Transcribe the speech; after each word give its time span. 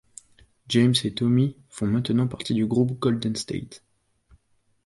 James 0.69 0.95
et 1.03 1.13
Tommy 1.13 1.55
font 1.69 1.85
maintenant 1.85 2.27
partie 2.27 2.55
du 2.55 2.65
groupe 2.65 2.97
Golden 2.97 3.35
State. 3.35 3.83